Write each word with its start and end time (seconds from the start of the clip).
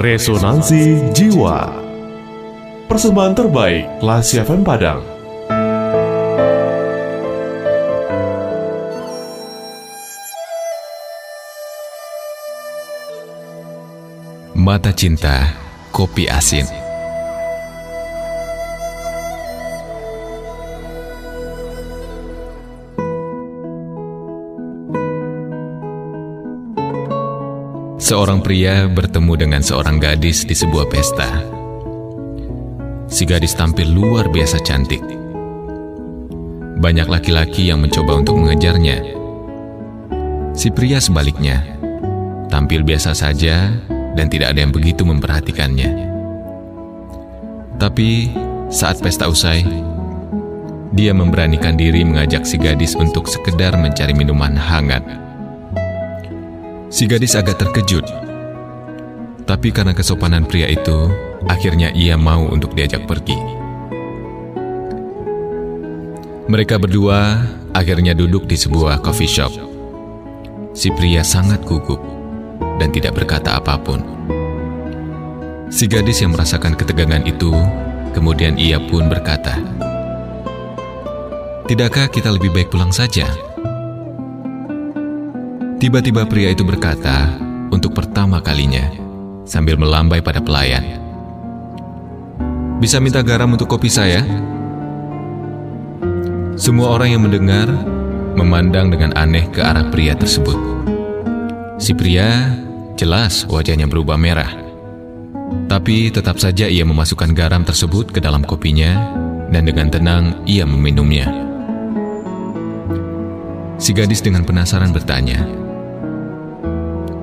Resonansi 0.00 1.12
Jiwa. 1.12 1.76
Persembahan 2.88 3.36
terbaik 3.36 4.00
Klasi 4.00 4.40
FM 4.40 4.64
Padang. 4.64 5.04
Mata 14.56 14.88
Cinta 14.96 15.52
Kopi 15.92 16.24
Asin 16.32 16.79
Seorang 28.10 28.42
pria 28.42 28.90
bertemu 28.90 29.38
dengan 29.38 29.62
seorang 29.62 30.02
gadis 30.02 30.42
di 30.42 30.50
sebuah 30.50 30.90
pesta. 30.90 31.30
Si 33.06 33.22
gadis 33.22 33.54
tampil 33.54 33.86
luar 33.86 34.26
biasa 34.26 34.58
cantik. 34.66 34.98
Banyak 36.82 37.06
laki-laki 37.06 37.70
yang 37.70 37.78
mencoba 37.78 38.18
untuk 38.18 38.34
mengejarnya. 38.34 39.14
Si 40.58 40.74
pria 40.74 40.98
sebaliknya, 40.98 41.62
tampil 42.50 42.82
biasa 42.82 43.14
saja 43.14 43.78
dan 44.18 44.26
tidak 44.26 44.58
ada 44.58 44.66
yang 44.66 44.74
begitu 44.74 45.06
memperhatikannya. 45.06 46.10
Tapi 47.78 48.34
saat 48.74 48.98
pesta 48.98 49.30
usai, 49.30 49.62
dia 50.90 51.14
memberanikan 51.14 51.78
diri 51.78 52.02
mengajak 52.02 52.42
si 52.42 52.58
gadis 52.58 52.98
untuk 52.98 53.30
sekedar 53.30 53.78
mencari 53.78 54.18
minuman 54.18 54.58
hangat. 54.58 55.29
Si 56.90 57.06
gadis 57.06 57.38
agak 57.38 57.62
terkejut. 57.62 58.02
Tapi 59.46 59.70
karena 59.70 59.94
kesopanan 59.94 60.42
pria 60.42 60.66
itu, 60.66 61.06
akhirnya 61.46 61.94
ia 61.94 62.18
mau 62.18 62.50
untuk 62.50 62.74
diajak 62.74 63.06
pergi. 63.06 63.38
Mereka 66.50 66.82
berdua 66.82 67.46
akhirnya 67.70 68.10
duduk 68.10 68.50
di 68.50 68.58
sebuah 68.58 69.06
coffee 69.06 69.30
shop. 69.30 69.54
Si 70.74 70.90
pria 70.90 71.22
sangat 71.22 71.62
gugup 71.62 72.02
dan 72.82 72.90
tidak 72.90 73.22
berkata 73.22 73.62
apa 73.62 73.78
pun. 73.78 74.02
Si 75.70 75.86
gadis 75.86 76.26
yang 76.26 76.34
merasakan 76.34 76.74
ketegangan 76.74 77.22
itu, 77.22 77.54
kemudian 78.18 78.58
ia 78.58 78.82
pun 78.82 79.06
berkata, 79.06 79.62
"Tidakkah 81.70 82.10
kita 82.10 82.34
lebih 82.34 82.50
baik 82.50 82.74
pulang 82.74 82.90
saja?" 82.90 83.30
Tiba-tiba 85.80 86.28
pria 86.28 86.52
itu 86.52 86.60
berkata 86.60 87.40
untuk 87.72 87.96
pertama 87.96 88.36
kalinya 88.44 88.84
sambil 89.48 89.80
melambai 89.80 90.20
pada 90.20 90.36
pelayan. 90.36 91.00
Bisa 92.76 93.00
minta 93.00 93.24
garam 93.24 93.56
untuk 93.56 93.64
kopi 93.64 93.88
saya? 93.88 94.20
Semua 96.60 96.92
orang 96.92 97.16
yang 97.16 97.24
mendengar 97.24 97.72
memandang 98.36 98.92
dengan 98.92 99.16
aneh 99.16 99.48
ke 99.48 99.64
arah 99.64 99.88
pria 99.88 100.12
tersebut. 100.12 100.60
Si 101.80 101.96
pria 101.96 102.52
jelas 103.00 103.48
wajahnya 103.48 103.88
berubah 103.88 104.20
merah. 104.20 104.52
Tapi 105.64 106.12
tetap 106.12 106.36
saja 106.36 106.68
ia 106.68 106.84
memasukkan 106.84 107.32
garam 107.32 107.64
tersebut 107.64 108.12
ke 108.12 108.20
dalam 108.20 108.44
kopinya 108.44 109.16
dan 109.48 109.64
dengan 109.64 109.88
tenang 109.88 110.44
ia 110.44 110.68
meminumnya. 110.68 111.24
Si 113.80 113.96
gadis 113.96 114.20
dengan 114.20 114.44
penasaran 114.44 114.92
bertanya, 114.92 115.59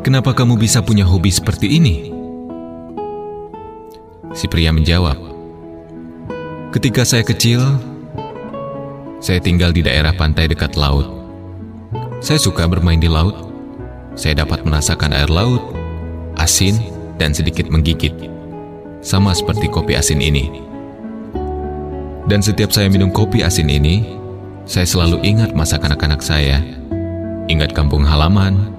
Kenapa 0.08 0.31
kamu 0.31 0.55
bisa 0.55 0.80
punya 0.80 1.03
hobi 1.03 1.27
seperti 1.27 1.67
ini? 1.67 2.16
Si 4.31 4.47
pria 4.47 4.72
menjawab, 4.72 5.19
Ketika 6.71 7.04
saya 7.04 7.27
kecil, 7.27 7.59
saya 9.20 9.43
tinggal 9.43 9.76
di 9.76 9.83
daerah 9.83 10.15
pantai 10.15 10.48
dekat 10.48 10.80
laut. 10.80 11.11
Saya 12.23 12.39
suka 12.39 12.71
bermain 12.71 13.04
di 13.04 13.11
laut. 13.11 13.52
Saya 14.15 14.48
dapat 14.48 14.64
merasakan 14.64 15.11
air 15.11 15.27
laut, 15.27 15.76
asin, 16.39 16.80
dan 17.20 17.36
sedikit 17.36 17.67
menggigit. 17.67 18.15
Sama 19.03 19.36
seperti 19.36 19.67
kopi 19.67 19.99
asin 19.99 20.23
ini. 20.23 20.64
Dan 22.32 22.39
setiap 22.39 22.71
saya 22.71 22.87
minum 22.87 23.11
kopi 23.11 23.43
asin 23.43 23.67
ini, 23.67 24.08
saya 24.64 24.87
selalu 24.87 25.20
ingat 25.27 25.52
masa 25.52 25.76
kanak-kanak 25.76 26.23
saya. 26.23 26.64
Ingat 27.52 27.76
kampung 27.76 28.08
halaman, 28.08 28.77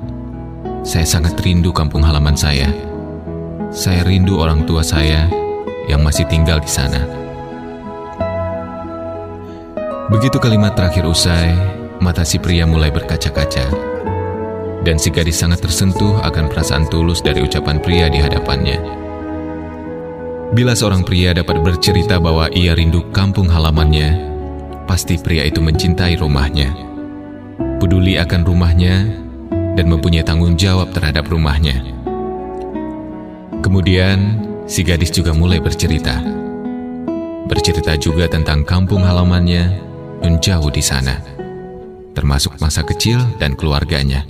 saya 0.87 1.07
sangat 1.07 1.39
rindu 1.43 1.75
kampung 1.75 2.05
halaman 2.07 2.39
saya. 2.39 2.71
Saya 3.75 4.07
rindu 4.07 4.39
orang 4.41 4.65
tua 4.65 4.81
saya 4.81 5.29
yang 5.91 6.05
masih 6.05 6.25
tinggal 6.29 6.61
di 6.63 6.71
sana. 6.71 7.03
Begitu 10.09 10.41
kalimat 10.41 10.73
terakhir 10.73 11.05
usai, 11.05 11.53
mata 12.01 12.25
si 12.25 12.41
pria 12.41 12.65
mulai 12.65 12.89
berkaca-kaca. 12.89 13.69
Dan 14.81 14.97
si 14.97 15.13
gadis 15.13 15.43
sangat 15.43 15.61
tersentuh 15.61 16.23
akan 16.25 16.49
perasaan 16.49 16.89
tulus 16.89 17.21
dari 17.21 17.45
ucapan 17.45 17.77
pria 17.77 18.09
di 18.09 18.17
hadapannya. 18.17 18.79
Bila 20.57 20.73
seorang 20.73 21.05
pria 21.05 21.37
dapat 21.37 21.61
bercerita 21.61 22.17
bahwa 22.17 22.49
ia 22.57 22.73
rindu 22.73 23.05
kampung 23.13 23.53
halamannya, 23.53 24.17
pasti 24.89 25.21
pria 25.21 25.45
itu 25.45 25.61
mencintai 25.61 26.17
rumahnya. 26.17 26.73
Peduli 27.77 28.17
akan 28.17 28.49
rumahnya 28.49 29.28
dan 29.79 29.87
mempunyai 29.87 30.27
tanggung 30.27 30.59
jawab 30.59 30.91
terhadap 30.91 31.31
rumahnya. 31.31 31.79
Kemudian, 33.63 34.43
si 34.67 34.83
gadis 34.83 35.15
juga 35.15 35.31
mulai 35.31 35.63
bercerita. 35.63 36.19
Bercerita 37.47 37.95
juga 37.95 38.27
tentang 38.27 38.67
kampung 38.67 39.07
halamannya 39.07 39.79
yang 40.27 40.35
jauh 40.43 40.67
di 40.67 40.83
sana, 40.83 41.23
termasuk 42.11 42.59
masa 42.59 42.83
kecil 42.83 43.23
dan 43.39 43.55
keluarganya. 43.55 44.27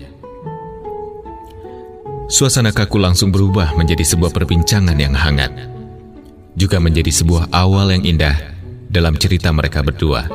Suasana 2.29 2.69
kaku 2.69 3.01
langsung 3.01 3.33
berubah 3.33 3.73
menjadi 3.73 4.05
sebuah 4.05 4.37
perbincangan 4.37 5.01
yang 5.01 5.17
hangat, 5.17 5.49
juga 6.61 6.77
menjadi 6.77 7.09
sebuah 7.09 7.49
awal 7.57 7.89
yang 7.97 8.05
indah 8.05 8.37
dalam 8.93 9.17
cerita 9.17 9.49
mereka 9.49 9.81
berdua. 9.81 10.29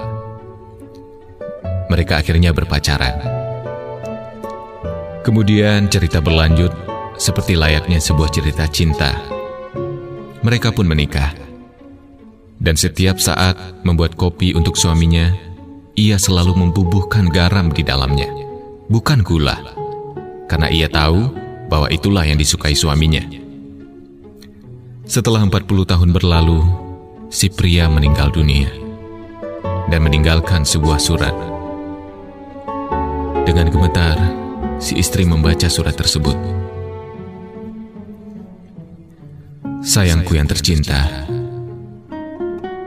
Mereka 1.94 2.18
akhirnya 2.18 2.50
berpacaran. 2.50 3.43
Kemudian 5.24 5.88
cerita 5.88 6.20
berlanjut 6.20 6.76
seperti 7.16 7.56
layaknya 7.56 7.96
sebuah 7.96 8.28
cerita 8.28 8.68
cinta. 8.68 9.16
Mereka 10.44 10.76
pun 10.76 10.84
menikah. 10.84 11.32
Dan 12.60 12.76
setiap 12.76 13.24
saat 13.24 13.56
membuat 13.88 14.20
kopi 14.20 14.52
untuk 14.52 14.76
suaminya, 14.76 15.32
ia 15.96 16.20
selalu 16.20 16.60
membubuhkan 16.60 17.32
garam 17.32 17.72
di 17.72 17.88
dalamnya, 17.88 18.28
bukan 18.92 19.24
gula. 19.24 19.56
Karena 20.52 20.68
ia 20.68 20.92
tahu 20.92 21.32
bahwa 21.72 21.88
itulah 21.88 22.28
yang 22.28 22.36
disukai 22.36 22.76
suaminya. 22.76 23.24
Setelah 25.08 25.48
40 25.48 25.88
tahun 25.88 26.12
berlalu, 26.12 26.60
si 27.32 27.48
pria 27.48 27.88
meninggal 27.88 28.28
dunia 28.28 28.68
dan 29.88 30.04
meninggalkan 30.04 30.68
sebuah 30.68 31.00
surat. 31.00 31.36
Dengan 33.44 33.68
gemetar, 33.72 34.43
si 34.78 34.98
istri 34.98 35.26
membaca 35.26 35.68
surat 35.68 35.94
tersebut. 35.94 36.36
Sayangku 39.84 40.40
yang 40.40 40.48
tercinta, 40.48 41.28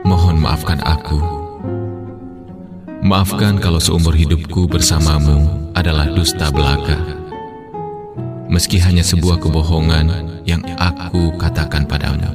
mohon 0.01 0.41
maafkan 0.41 0.81
aku. 0.81 1.21
Maafkan 3.05 3.61
kalau 3.61 3.77
seumur 3.77 4.17
hidupku 4.17 4.65
bersamamu 4.65 5.69
adalah 5.77 6.09
dusta 6.09 6.49
belaka. 6.49 6.97
Meski 8.49 8.81
hanya 8.81 9.05
sebuah 9.05 9.37
kebohongan 9.37 10.41
yang 10.47 10.65
aku 10.79 11.35
katakan 11.37 11.85
padamu 11.85 12.33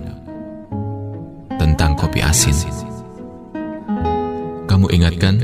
tentang 1.58 1.98
kopi 1.98 2.22
asin. 2.22 2.54
Kamu 4.70 4.86
ingatkan 4.94 5.42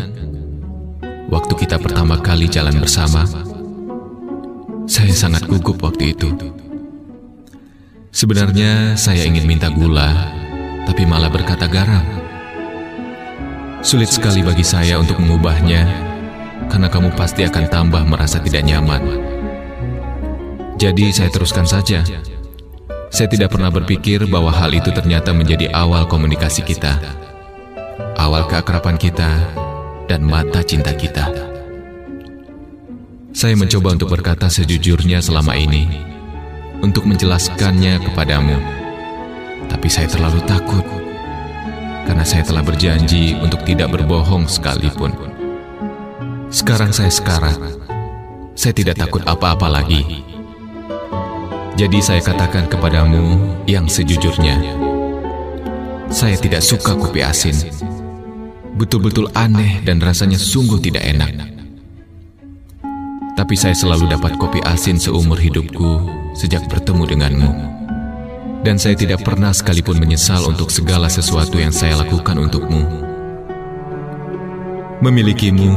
waktu 1.27 1.53
kita 1.59 1.82
pertama 1.82 2.23
kali 2.23 2.47
jalan 2.47 2.79
bersama? 2.79 3.48
Saya 4.99 5.15
sangat 5.15 5.47
gugup 5.47 5.79
waktu 5.79 6.11
itu. 6.11 6.27
Sebenarnya 8.11 8.99
saya 8.99 9.23
ingin 9.31 9.47
minta 9.47 9.71
gula, 9.71 10.11
tapi 10.91 11.06
malah 11.06 11.31
berkata 11.31 11.71
garam. 11.71 12.03
Sulit 13.79 14.11
sekali 14.11 14.43
bagi 14.43 14.67
saya 14.67 14.99
untuk 14.99 15.23
mengubahnya, 15.23 15.87
karena 16.67 16.91
kamu 16.91 17.15
pasti 17.15 17.47
akan 17.47 17.71
tambah 17.71 18.03
merasa 18.11 18.43
tidak 18.43 18.67
nyaman. 18.67 18.99
Jadi 20.83 21.15
saya 21.15 21.31
teruskan 21.31 21.62
saja. 21.62 22.03
Saya 23.15 23.29
tidak 23.31 23.55
pernah 23.55 23.71
berpikir 23.71 24.27
bahwa 24.27 24.51
hal 24.51 24.75
itu 24.75 24.91
ternyata 24.91 25.31
menjadi 25.31 25.71
awal 25.79 26.11
komunikasi 26.11 26.67
kita, 26.67 26.99
awal 28.19 28.51
keakraban 28.51 28.99
kita, 28.99 29.31
dan 30.11 30.27
mata 30.27 30.59
cinta 30.67 30.91
kita. 30.91 31.48
Saya 33.29 33.61
mencoba 33.61 33.93
untuk 33.93 34.09
berkata 34.09 34.49
sejujurnya 34.49 35.21
selama 35.21 35.53
ini. 35.53 35.85
untuk 36.79 37.11
menjelaskannya 37.11 37.99
kepadamu. 38.07 38.55
Tapi 39.67 39.89
saya 39.91 40.07
terlalu 40.07 40.39
takut 40.47 40.87
karena 42.07 42.23
saya 42.23 42.47
telah 42.47 42.63
berjanji 42.63 43.35
untuk 43.35 43.67
tidak 43.67 43.91
berbohong 43.91 44.47
sekalipun. 44.47 45.11
Sekarang 46.49 46.95
saya 46.95 47.11
sekarat. 47.11 47.59
Saya 48.55 48.71
tidak 48.79 48.95
takut 48.95 49.27
apa-apa 49.27 49.67
lagi. 49.67 50.23
Jadi 51.75 51.99
saya 51.99 52.23
katakan 52.23 52.71
kepadamu 52.71 53.59
yang 53.67 53.91
sejujurnya. 53.91 54.55
Saya 56.15 56.39
tidak 56.39 56.63
suka 56.63 56.95
kopi 56.95 57.27
asin. 57.27 57.59
Betul-betul 58.79 59.35
aneh 59.35 59.83
dan 59.83 59.99
rasanya 59.99 60.39
sungguh 60.39 60.79
tidak 60.79 61.03
enak. 61.03 61.57
Tapi 63.38 63.55
saya 63.55 63.70
selalu 63.70 64.11
dapat 64.11 64.35
kopi 64.35 64.58
asin 64.67 64.99
seumur 64.99 65.38
hidupku 65.38 66.02
sejak 66.35 66.67
bertemu 66.67 67.06
denganmu. 67.06 67.50
Dan 68.67 68.82
saya 68.82 68.99
tidak 68.99 69.23
pernah 69.23 69.55
sekalipun 69.55 69.94
menyesal 69.94 70.43
untuk 70.50 70.75
segala 70.75 71.06
sesuatu 71.06 71.55
yang 71.55 71.70
saya 71.70 72.02
lakukan 72.02 72.35
untukmu. 72.35 72.82
Memilikimu 74.99 75.70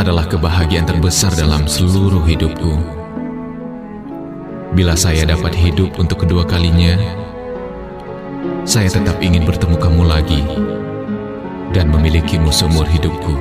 adalah 0.00 0.24
kebahagiaan 0.24 0.88
terbesar 0.88 1.36
dalam 1.36 1.68
seluruh 1.68 2.24
hidupku. 2.24 2.80
Bila 4.72 4.96
saya 4.96 5.28
dapat 5.28 5.52
hidup 5.52 6.00
untuk 6.00 6.24
kedua 6.24 6.48
kalinya, 6.48 6.96
saya 8.64 8.88
tetap 8.88 9.20
ingin 9.20 9.44
bertemu 9.44 9.76
kamu 9.76 10.02
lagi 10.08 10.40
dan 11.76 11.92
memilikimu 11.92 12.48
seumur 12.48 12.88
hidupku. 12.88 13.36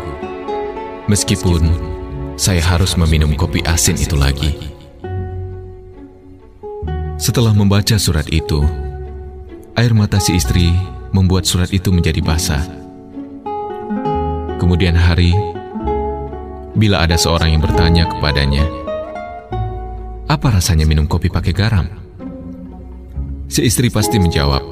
Meskipun 1.07 1.94
saya 2.35 2.59
harus 2.59 2.99
meminum 2.99 3.31
kopi 3.39 3.63
asin 3.63 3.95
itu 3.95 4.19
lagi. 4.19 4.51
Setelah 7.15 7.55
membaca 7.55 7.95
surat 7.95 8.27
itu, 8.27 8.59
air 9.79 9.95
mata 9.95 10.19
si 10.19 10.35
istri 10.35 10.67
membuat 11.15 11.47
surat 11.47 11.71
itu 11.71 11.95
menjadi 11.95 12.19
basah. 12.19 12.59
Kemudian 14.59 14.99
hari, 14.99 15.31
bila 16.75 17.07
ada 17.07 17.15
seorang 17.15 17.55
yang 17.55 17.63
bertanya 17.63 18.03
kepadanya, 18.11 18.67
"Apa 20.27 20.59
rasanya 20.59 20.83
minum 20.83 21.07
kopi 21.07 21.31
pakai 21.31 21.55
garam?" 21.55 21.87
Si 23.47 23.63
istri 23.63 23.87
pasti 23.87 24.19
menjawab, 24.19 24.63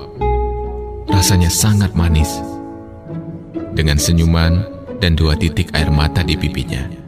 "Rasanya 1.08 1.48
sangat 1.48 1.96
manis." 1.96 2.44
Dengan 3.72 3.96
senyuman 3.96 4.68
dan 5.00 5.16
dua 5.16 5.40
titik 5.40 5.72
air 5.72 5.88
mata 5.88 6.28
di 6.28 6.36
pipinya. 6.36 7.03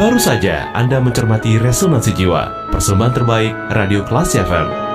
Baru 0.00 0.16
saja 0.16 0.72
Anda 0.72 0.96
mencermati 0.96 1.60
Resonansi 1.60 2.16
Jiwa, 2.16 2.72
persembahan 2.72 3.12
terbaik 3.20 3.52
Radio 3.76 4.00
Kelas 4.00 4.32
FM 4.32 4.89